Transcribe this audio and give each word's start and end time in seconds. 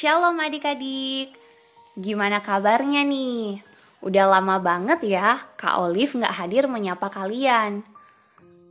Shalom 0.00 0.40
adik-adik. 0.40 1.36
Gimana 1.92 2.40
kabarnya 2.40 3.04
nih? 3.04 3.60
Udah 4.00 4.32
lama 4.32 4.56
banget 4.56 5.04
ya 5.04 5.36
Kak 5.60 5.76
Olive 5.76 6.16
nggak 6.16 6.40
hadir 6.40 6.64
menyapa 6.72 7.12
kalian. 7.12 7.84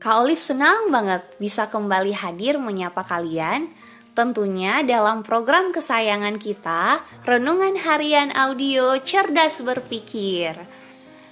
Kak 0.01 0.25
Olive 0.25 0.41
senang 0.41 0.89
banget 0.89 1.21
bisa 1.37 1.69
kembali 1.69 2.17
hadir 2.17 2.57
menyapa 2.57 3.05
kalian. 3.05 3.69
Tentunya 4.17 4.81
dalam 4.81 5.21
program 5.21 5.69
kesayangan 5.69 6.41
kita, 6.41 7.05
Renungan 7.29 7.77
Harian 7.77 8.33
Audio 8.33 8.97
Cerdas 8.97 9.61
Berpikir. 9.61 10.57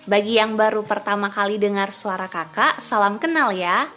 Bagi 0.06 0.38
yang 0.38 0.54
baru 0.54 0.86
pertama 0.86 1.34
kali 1.34 1.58
dengar 1.58 1.90
suara 1.90 2.30
kakak, 2.30 2.86
salam 2.86 3.18
kenal 3.18 3.50
ya. 3.50 3.90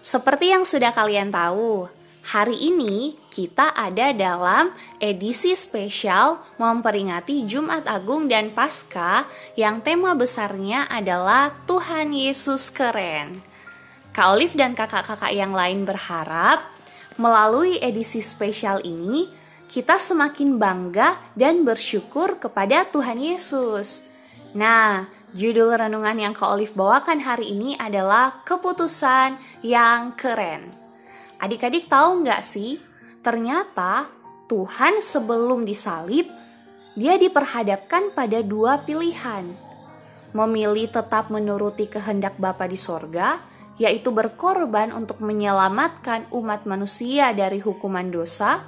Seperti 0.00 0.56
yang 0.56 0.64
sudah 0.64 0.96
kalian 0.96 1.28
tahu, 1.28 1.99
Hari 2.20 2.52
ini 2.68 3.16
kita 3.32 3.72
ada 3.72 4.12
dalam 4.12 4.76
edisi 5.00 5.56
spesial 5.56 6.36
memperingati 6.60 7.48
Jumat 7.48 7.88
Agung 7.88 8.28
dan 8.28 8.52
Paskah 8.52 9.24
yang 9.56 9.80
tema 9.80 10.12
besarnya 10.12 10.84
adalah 10.92 11.48
Tuhan 11.64 12.12
Yesus 12.12 12.68
keren. 12.68 13.40
Kak 14.12 14.36
Olive 14.36 14.52
dan 14.52 14.76
kakak-kakak 14.76 15.32
yang 15.32 15.56
lain 15.56 15.88
berharap 15.88 16.68
melalui 17.16 17.80
edisi 17.80 18.20
spesial 18.20 18.84
ini 18.84 19.24
kita 19.70 19.96
semakin 19.96 20.60
bangga 20.60 21.16
dan 21.32 21.64
bersyukur 21.64 22.36
kepada 22.36 22.84
Tuhan 22.90 23.16
Yesus. 23.16 24.04
Nah, 24.52 25.08
judul 25.32 25.72
renungan 25.72 26.18
yang 26.20 26.34
Kak 26.36 26.52
Olive 26.52 26.76
bawakan 26.76 27.24
hari 27.24 27.54
ini 27.54 27.80
adalah 27.80 28.44
keputusan 28.44 29.40
yang 29.64 30.12
keren. 30.20 30.89
Adik-adik 31.40 31.88
tahu 31.88 32.20
nggak 32.20 32.44
sih, 32.44 32.76
ternyata 33.24 34.12
Tuhan 34.44 35.00
sebelum 35.00 35.64
disalib, 35.64 36.28
dia 36.92 37.16
diperhadapkan 37.16 38.12
pada 38.12 38.44
dua 38.44 38.84
pilihan. 38.84 39.48
Memilih 40.36 40.92
tetap 40.92 41.32
menuruti 41.32 41.88
kehendak 41.88 42.36
Bapa 42.36 42.68
di 42.68 42.76
sorga, 42.76 43.40
yaitu 43.80 44.12
berkorban 44.12 44.92
untuk 44.92 45.24
menyelamatkan 45.24 46.28
umat 46.28 46.68
manusia 46.68 47.32
dari 47.32 47.56
hukuman 47.58 48.12
dosa, 48.12 48.60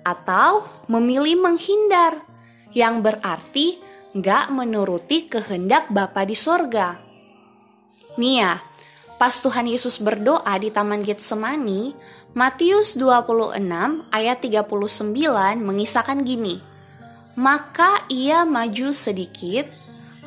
atau 0.00 0.64
memilih 0.88 1.36
menghindar, 1.36 2.24
yang 2.72 3.04
berarti 3.04 3.76
nggak 4.16 4.48
menuruti 4.56 5.28
kehendak 5.28 5.92
Bapa 5.92 6.24
di 6.24 6.32
sorga. 6.32 6.96
Nia, 8.16 8.40
ya, 8.40 8.52
Pas 9.16 9.32
Tuhan 9.32 9.64
Yesus 9.64 9.96
berdoa 9.96 10.52
di 10.60 10.68
Taman 10.68 11.00
Getsemani, 11.00 11.96
Matius 12.36 13.00
26 13.00 13.56
ayat 14.12 14.44
39 14.44 15.56
mengisahkan 15.56 16.20
gini. 16.20 16.60
Maka 17.32 18.04
ia 18.12 18.44
maju 18.44 18.92
sedikit, 18.92 19.72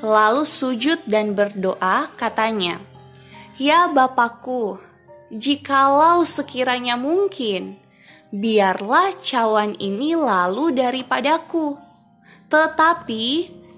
lalu 0.02 0.42
sujud 0.42 1.06
dan 1.06 1.38
berdoa 1.38 2.10
katanya, 2.18 2.82
Ya 3.62 3.86
Bapakku, 3.86 4.82
jikalau 5.30 6.26
sekiranya 6.26 6.98
mungkin, 6.98 7.78
biarlah 8.34 9.14
cawan 9.22 9.78
ini 9.78 10.18
lalu 10.18 10.74
daripadaku. 10.74 11.78
Tetapi 12.50 13.26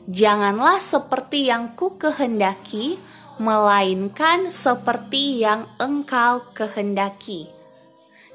janganlah 0.08 0.80
seperti 0.80 1.52
yang 1.52 1.76
ku 1.76 2.00
kehendaki, 2.00 2.96
melainkan 3.42 4.54
seperti 4.54 5.42
yang 5.42 5.66
engkau 5.82 6.46
kehendaki. 6.54 7.50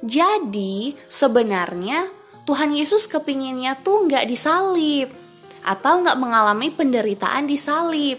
Jadi 0.02 0.98
sebenarnya 1.06 2.10
Tuhan 2.42 2.74
Yesus 2.74 3.06
kepinginnya 3.06 3.78
tuh 3.80 4.10
nggak 4.10 4.26
disalib 4.26 5.14
atau 5.62 6.02
nggak 6.02 6.18
mengalami 6.18 6.74
penderitaan 6.74 7.46
di 7.46 7.54
salib. 7.54 8.18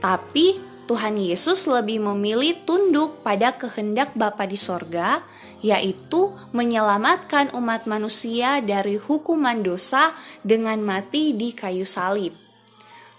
Tapi 0.00 0.60
Tuhan 0.88 1.18
Yesus 1.18 1.66
lebih 1.66 2.04
memilih 2.04 2.62
tunduk 2.68 3.24
pada 3.24 3.56
kehendak 3.56 4.12
Bapa 4.12 4.44
di 4.44 4.60
sorga, 4.60 5.24
yaitu 5.64 6.36
menyelamatkan 6.52 7.50
umat 7.56 7.88
manusia 7.88 8.60
dari 8.60 9.00
hukuman 9.00 9.64
dosa 9.64 10.12
dengan 10.44 10.78
mati 10.84 11.32
di 11.32 11.50
kayu 11.56 11.88
salib. 11.88 12.36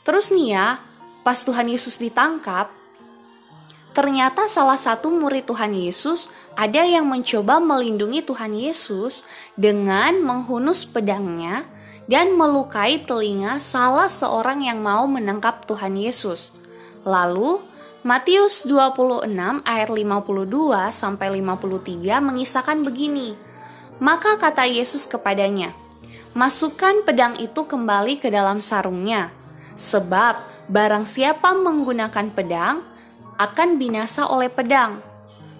Terus 0.05 0.31
nih 0.31 0.47
ya, 0.55 0.79
pas 1.27 1.35
Tuhan 1.43 1.67
Yesus 1.67 1.99
ditangkap, 1.99 2.76
Ternyata 3.97 4.45
salah 4.45 4.77
satu 4.77 5.09
murid 5.09 5.49
Tuhan 5.49 5.73
Yesus 5.73 6.29
ada 6.53 6.85
yang 6.85 7.09
mencoba 7.09 7.57
melindungi 7.57 8.21
Tuhan 8.21 8.53
Yesus 8.53 9.25
dengan 9.57 10.21
menghunus 10.21 10.85
pedangnya 10.85 11.65
dan 12.05 12.37
melukai 12.37 13.01
telinga 13.01 13.57
salah 13.57 14.05
seorang 14.05 14.61
yang 14.61 14.85
mau 14.85 15.09
menangkap 15.09 15.65
Tuhan 15.65 15.97
Yesus. 15.97 16.53
Lalu 17.09 17.57
Matius 18.05 18.69
26 18.69 19.65
ayat 19.65 19.89
52 19.89 20.93
sampai 20.93 21.41
53 21.41 22.21
mengisahkan 22.21 22.85
begini. 22.85 23.33
Maka 23.97 24.37
kata 24.37 24.69
Yesus 24.69 25.09
kepadanya, 25.09 25.73
"Masukkan 26.37 27.01
pedang 27.01 27.33
itu 27.41 27.65
kembali 27.65 28.21
ke 28.21 28.29
dalam 28.29 28.61
sarungnya, 28.61 29.33
sebab 29.73 30.37
barang 30.69 31.09
siapa 31.09 31.57
menggunakan 31.57 32.29
pedang, 32.29 32.85
akan 33.37 33.77
binasa 33.77 34.25
oleh 34.27 34.49
pedang. 34.49 34.99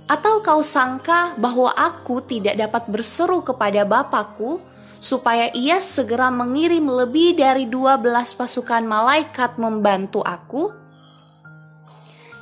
Atau 0.10 0.42
kau 0.42 0.66
sangka 0.66 1.38
bahwa 1.38 1.70
aku 1.78 2.24
tidak 2.26 2.58
dapat 2.58 2.84
berseru 2.90 3.46
kepada 3.46 3.86
Bapakku 3.86 4.60
supaya 4.98 5.54
ia 5.54 5.78
segera 5.84 6.34
mengirim 6.34 6.90
lebih 6.90 7.38
dari 7.38 7.70
dua 7.70 8.02
belas 8.02 8.34
pasukan 8.34 8.82
malaikat 8.88 9.62
membantu 9.62 10.26
aku? 10.26 10.74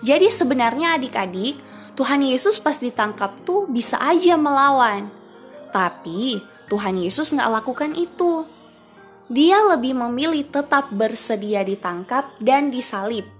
Jadi 0.05 0.29
sebenarnya 0.29 0.95
adik-adik, 0.95 1.57
Tuhan 1.97 2.21
Yesus 2.21 2.61
pas 2.61 2.77
ditangkap 2.77 3.33
tuh 3.43 3.65
bisa 3.65 3.97
aja 3.97 4.37
melawan. 4.37 5.09
Tapi 5.73 6.39
Tuhan 6.69 7.01
Yesus 7.01 7.33
nggak 7.33 7.51
lakukan 7.59 7.91
itu. 7.97 8.45
Dia 9.25 9.57
lebih 9.73 9.97
memilih 9.97 10.45
tetap 10.45 10.93
bersedia 10.93 11.65
ditangkap 11.65 12.29
dan 12.37 12.69
disalib 12.69 13.34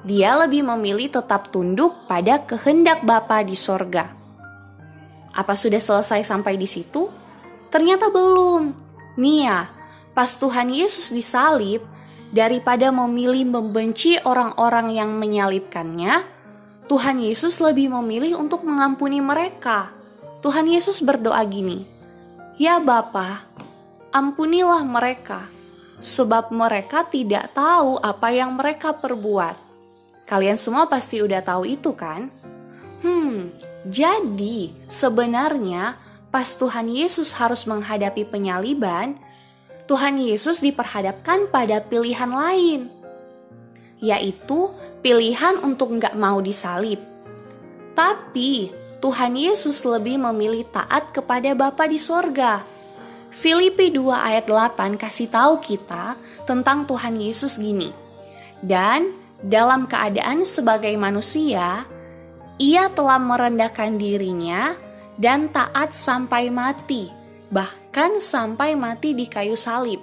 dia 0.00 0.32
lebih 0.32 0.64
memilih 0.64 1.12
tetap 1.12 1.52
tunduk 1.52 2.08
pada 2.08 2.40
kehendak 2.48 3.04
Bapa 3.04 3.44
di 3.44 3.52
sorga. 3.52 4.16
Apa 5.30 5.54
sudah 5.54 5.78
selesai 5.78 6.24
sampai 6.24 6.56
di 6.56 6.64
situ? 6.64 7.12
Ternyata 7.68 8.08
belum. 8.08 8.74
Nia, 9.20 9.68
pas 10.16 10.32
Tuhan 10.40 10.72
Yesus 10.72 11.12
disalib, 11.12 11.84
daripada 12.34 12.88
memilih 12.90 13.46
membenci 13.46 14.16
orang-orang 14.22 14.94
yang 14.94 15.10
menyalibkannya, 15.18 16.24
Tuhan 16.90 17.22
Yesus 17.22 17.62
lebih 17.62 17.94
memilih 18.00 18.40
untuk 18.40 18.66
mengampuni 18.66 19.22
mereka. 19.22 19.94
Tuhan 20.40 20.66
Yesus 20.66 21.04
berdoa 21.04 21.38
gini, 21.46 21.86
Ya 22.56 22.80
Bapa, 22.82 23.46
ampunilah 24.10 24.82
mereka, 24.82 25.46
sebab 26.02 26.50
mereka 26.50 27.06
tidak 27.06 27.52
tahu 27.54 28.00
apa 28.00 28.34
yang 28.34 28.56
mereka 28.56 28.96
perbuat. 28.96 29.69
Kalian 30.30 30.54
semua 30.54 30.86
pasti 30.86 31.18
udah 31.18 31.42
tahu 31.42 31.66
itu 31.66 31.90
kan? 31.90 32.30
Hmm, 33.02 33.50
jadi 33.82 34.70
sebenarnya 34.86 35.98
pas 36.30 36.54
Tuhan 36.54 36.86
Yesus 36.86 37.34
harus 37.34 37.66
menghadapi 37.66 38.30
penyaliban, 38.30 39.18
Tuhan 39.90 40.22
Yesus 40.22 40.62
diperhadapkan 40.62 41.50
pada 41.50 41.82
pilihan 41.82 42.30
lain, 42.30 42.86
yaitu 43.98 44.70
pilihan 45.02 45.58
untuk 45.66 45.98
nggak 45.98 46.14
mau 46.14 46.38
disalib. 46.38 47.02
Tapi 47.98 48.70
Tuhan 49.02 49.34
Yesus 49.34 49.82
lebih 49.82 50.14
memilih 50.14 50.62
taat 50.70 51.10
kepada 51.10 51.58
Bapa 51.58 51.90
di 51.90 51.98
sorga. 51.98 52.62
Filipi 53.34 53.90
2 53.90 54.06
ayat 54.14 54.46
8 54.46 54.94
kasih 54.94 55.26
tahu 55.26 55.58
kita 55.58 56.14
tentang 56.46 56.86
Tuhan 56.86 57.18
Yesus 57.18 57.58
gini. 57.58 57.90
Dan 58.62 59.19
dalam 59.40 59.88
keadaan 59.88 60.44
sebagai 60.44 60.92
manusia, 61.00 61.88
ia 62.60 62.92
telah 62.92 63.16
merendahkan 63.16 63.96
dirinya 63.96 64.76
dan 65.16 65.48
taat 65.48 65.96
sampai 65.96 66.52
mati, 66.52 67.08
bahkan 67.48 68.20
sampai 68.20 68.76
mati 68.76 69.16
di 69.16 69.24
kayu 69.24 69.56
salib. 69.56 70.00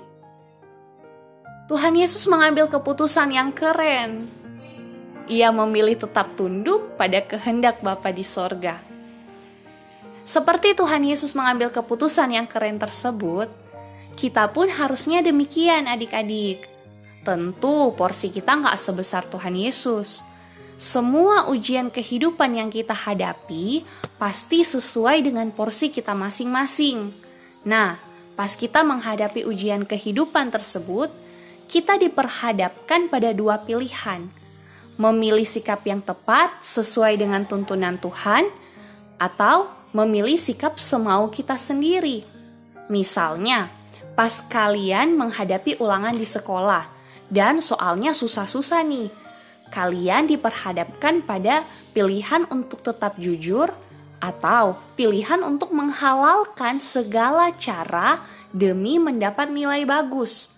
Tuhan 1.70 1.94
Yesus 2.00 2.26
mengambil 2.26 2.66
keputusan 2.66 3.30
yang 3.30 3.54
keren. 3.54 4.32
Ia 5.28 5.52
memilih 5.52 6.00
tetap 6.00 6.34
tunduk 6.40 6.96
pada 6.96 7.20
kehendak 7.20 7.84
Bapa 7.84 8.10
di 8.16 8.24
sorga. 8.24 8.80
Seperti 10.24 10.74
Tuhan 10.74 11.04
Yesus 11.04 11.36
mengambil 11.36 11.70
keputusan 11.70 12.32
yang 12.32 12.48
keren 12.48 12.80
tersebut, 12.80 13.52
kita 14.16 14.50
pun 14.50 14.72
harusnya 14.72 15.20
demikian 15.20 15.86
adik-adik 15.86 16.77
Tentu 17.28 17.92
porsi 17.92 18.32
kita 18.32 18.56
nggak 18.56 18.80
sebesar 18.80 19.28
Tuhan 19.28 19.52
Yesus. 19.52 20.24
Semua 20.80 21.52
ujian 21.52 21.92
kehidupan 21.92 22.56
yang 22.56 22.72
kita 22.72 22.96
hadapi 22.96 23.84
pasti 24.16 24.64
sesuai 24.64 25.28
dengan 25.28 25.52
porsi 25.52 25.92
kita 25.92 26.16
masing-masing. 26.16 27.12
Nah, 27.68 28.00
pas 28.40 28.56
kita 28.56 28.80
menghadapi 28.88 29.44
ujian 29.44 29.84
kehidupan 29.84 30.56
tersebut, 30.56 31.12
kita 31.68 32.00
diperhadapkan 32.00 33.12
pada 33.12 33.36
dua 33.36 33.60
pilihan: 33.60 34.32
memilih 34.96 35.44
sikap 35.44 35.84
yang 35.84 36.00
tepat 36.00 36.64
sesuai 36.64 37.20
dengan 37.20 37.44
tuntunan 37.44 38.00
Tuhan, 38.00 38.48
atau 39.20 39.68
memilih 39.92 40.40
sikap 40.40 40.80
semau 40.80 41.28
kita 41.28 41.60
sendiri. 41.60 42.24
Misalnya, 42.88 43.68
pas 44.16 44.32
kalian 44.48 45.20
menghadapi 45.20 45.76
ulangan 45.84 46.16
di 46.16 46.24
sekolah 46.24 46.97
dan 47.28 47.60
soalnya 47.60 48.16
susah-susah 48.16 48.84
nih, 48.88 49.12
kalian 49.70 50.32
diperhadapkan 50.32 51.24
pada 51.28 51.68
pilihan 51.92 52.48
untuk 52.48 52.80
tetap 52.84 53.20
jujur 53.20 53.72
atau 54.18 54.80
pilihan 54.98 55.46
untuk 55.46 55.76
menghalalkan 55.76 56.82
segala 56.82 57.54
cara 57.54 58.24
demi 58.50 58.98
mendapat 58.98 59.52
nilai 59.52 59.86
bagus. 59.86 60.56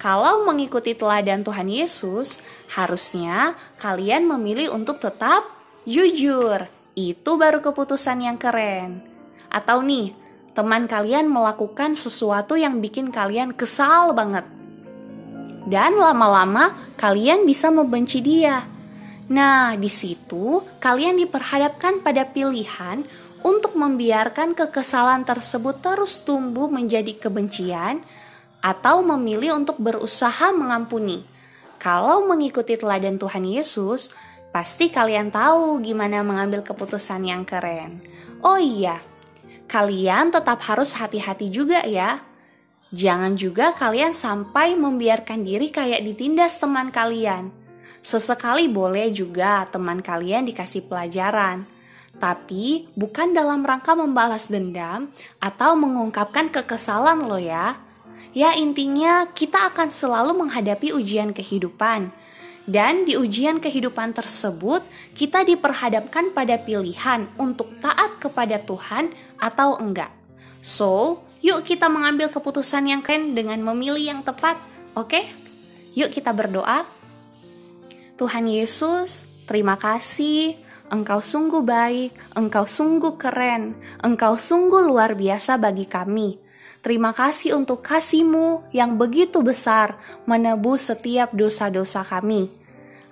Kalau 0.00 0.48
mengikuti 0.48 0.96
teladan 0.96 1.44
Tuhan 1.44 1.68
Yesus, 1.68 2.40
harusnya 2.72 3.52
kalian 3.76 4.24
memilih 4.24 4.72
untuk 4.72 4.96
tetap 4.96 5.44
jujur. 5.84 6.64
Itu 6.96 7.36
baru 7.36 7.60
keputusan 7.60 8.24
yang 8.24 8.40
keren. 8.40 9.04
Atau 9.52 9.84
nih, 9.84 10.16
teman 10.56 10.88
kalian 10.88 11.28
melakukan 11.28 11.92
sesuatu 11.92 12.56
yang 12.56 12.80
bikin 12.80 13.12
kalian 13.12 13.52
kesal 13.52 14.16
banget. 14.16 14.59
Dan 15.70 15.94
lama-lama 15.94 16.74
kalian 16.98 17.46
bisa 17.46 17.70
membenci 17.70 18.18
dia. 18.18 18.66
Nah, 19.30 19.78
di 19.78 19.86
situ 19.86 20.66
kalian 20.82 21.14
diperhadapkan 21.22 22.02
pada 22.02 22.26
pilihan 22.26 23.06
untuk 23.46 23.78
membiarkan 23.78 24.58
kekesalan 24.58 25.22
tersebut 25.22 25.78
terus 25.78 26.26
tumbuh 26.26 26.66
menjadi 26.66 27.14
kebencian 27.14 28.02
atau 28.58 29.00
memilih 29.00 29.56
untuk 29.62 29.78
berusaha 29.78 30.50
mengampuni. 30.50 31.22
Kalau 31.78 32.26
mengikuti 32.28 32.76
teladan 32.76 33.16
Tuhan 33.16 33.46
Yesus, 33.46 34.12
pasti 34.52 34.90
kalian 34.90 35.30
tahu 35.32 35.80
gimana 35.80 36.20
mengambil 36.20 36.60
keputusan 36.60 37.24
yang 37.24 37.46
keren. 37.46 38.04
Oh 38.44 38.60
iya, 38.60 39.00
kalian 39.70 40.34
tetap 40.34 40.60
harus 40.66 40.98
hati-hati 40.98 41.48
juga 41.48 41.86
ya. 41.86 42.20
Jangan 42.90 43.38
juga 43.38 43.70
kalian 43.78 44.10
sampai 44.10 44.74
membiarkan 44.74 45.46
diri 45.46 45.70
kayak 45.70 46.02
ditindas 46.02 46.58
teman 46.58 46.90
kalian. 46.90 47.54
Sesekali 48.02 48.66
boleh 48.66 49.14
juga 49.14 49.62
teman 49.70 50.02
kalian 50.02 50.50
dikasih 50.50 50.90
pelajaran, 50.90 51.70
tapi 52.18 52.90
bukan 52.98 53.30
dalam 53.30 53.62
rangka 53.62 53.94
membalas 53.94 54.50
dendam 54.50 55.06
atau 55.38 55.78
mengungkapkan 55.78 56.50
kekesalan 56.50 57.30
lo 57.30 57.38
ya. 57.38 57.78
Ya 58.34 58.58
intinya 58.58 59.26
kita 59.30 59.70
akan 59.70 59.94
selalu 59.94 60.46
menghadapi 60.46 60.90
ujian 60.90 61.30
kehidupan. 61.30 62.10
Dan 62.70 63.02
di 63.02 63.18
ujian 63.18 63.58
kehidupan 63.58 64.14
tersebut 64.14 64.84
kita 65.14 65.42
diperhadapkan 65.42 66.30
pada 66.30 66.54
pilihan 66.60 67.26
untuk 67.38 67.70
taat 67.82 68.18
kepada 68.22 68.62
Tuhan 68.62 69.10
atau 69.42 69.74
enggak. 69.80 70.12
So, 70.60 71.24
yuk 71.40 71.64
kita 71.64 71.88
mengambil 71.88 72.28
keputusan 72.28 72.88
yang 72.88 73.02
keren 73.04 73.32
dengan 73.32 73.60
memilih 73.64 74.16
yang 74.16 74.20
tepat, 74.20 74.60
oke? 74.96 75.08
Okay? 75.10 75.24
Yuk 75.96 76.14
kita 76.14 76.30
berdoa. 76.30 76.86
Tuhan 78.20 78.46
Yesus, 78.46 79.26
terima 79.48 79.80
kasih. 79.80 80.54
Engkau 80.90 81.22
sungguh 81.22 81.62
baik, 81.62 82.34
engkau 82.34 82.66
sungguh 82.66 83.14
keren, 83.14 83.78
engkau 84.02 84.34
sungguh 84.34 84.82
luar 84.82 85.14
biasa 85.14 85.54
bagi 85.54 85.86
kami. 85.86 86.34
Terima 86.82 87.14
kasih 87.14 87.54
untuk 87.54 87.86
kasih-Mu 87.86 88.74
yang 88.74 88.98
begitu 88.98 89.38
besar 89.38 90.00
menebus 90.26 90.90
setiap 90.90 91.30
dosa-dosa 91.30 92.02
kami. 92.02 92.50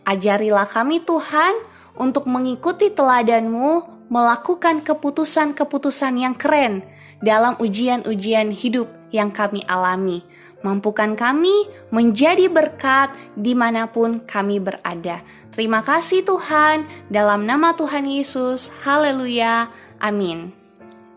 Ajarilah 0.02 0.66
kami 0.66 1.06
Tuhan 1.06 1.54
untuk 1.94 2.26
mengikuti 2.26 2.90
teladan-Mu, 2.90 4.08
melakukan 4.10 4.82
keputusan-keputusan 4.82 6.14
yang 6.18 6.34
keren 6.34 6.97
dalam 7.22 7.54
ujian-ujian 7.58 8.54
hidup 8.54 8.90
yang 9.14 9.30
kami 9.32 9.64
alami. 9.66 10.22
Mampukan 10.58 11.14
kami 11.14 11.70
menjadi 11.94 12.50
berkat 12.50 13.14
di 13.38 13.54
mana 13.54 13.86
pun 13.86 14.18
kami 14.26 14.58
berada. 14.58 15.22
Terima 15.54 15.82
kasih 15.86 16.26
Tuhan, 16.26 16.86
dalam 17.10 17.46
nama 17.46 17.74
Tuhan 17.78 18.06
Yesus. 18.06 18.70
Haleluya. 18.82 19.70
Amin. 20.02 20.50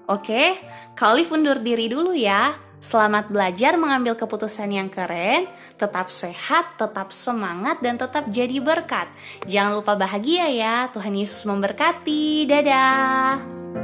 Oke, 0.05 0.57
Kak 0.97 1.17
undur 1.33 1.57
diri 1.61 1.89
dulu 1.89 2.13
ya. 2.13 2.53
Selamat 2.81 3.29
belajar 3.29 3.77
mengambil 3.77 4.17
keputusan 4.17 4.73
yang 4.73 4.89
keren, 4.89 5.45
tetap 5.77 6.09
sehat, 6.09 6.81
tetap 6.81 7.13
semangat, 7.13 7.77
dan 7.77 7.93
tetap 8.01 8.25
jadi 8.33 8.57
berkat. 8.57 9.05
Jangan 9.45 9.77
lupa 9.77 9.93
bahagia 9.93 10.49
ya, 10.49 10.89
Tuhan 10.89 11.13
Yesus 11.13 11.45
memberkati. 11.45 12.49
Dadah! 12.49 13.80